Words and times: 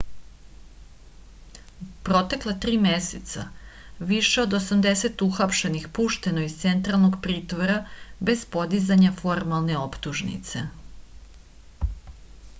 u 1.81 1.87
protekla 2.07 2.53
3 2.63 2.77
meseca 2.85 3.43
više 4.11 4.41
od 4.45 4.55
80 4.59 5.21
uhapšenih 5.27 5.85
pušteno 5.99 6.43
je 6.45 6.49
iz 6.51 6.55
centralnog 6.63 7.17
pritvora 7.27 7.77
bez 8.31 8.43
podizanja 8.55 9.11
formalne 9.21 9.77
optužnice 9.83 10.65